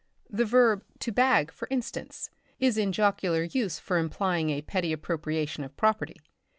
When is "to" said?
1.01-1.11